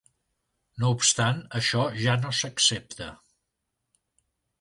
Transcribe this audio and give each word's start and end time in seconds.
No 0.83 0.89
obstant, 0.99 1.43
això 1.59 1.83
ja 2.05 2.15
no 2.21 2.31
s'accepta. 2.37 3.11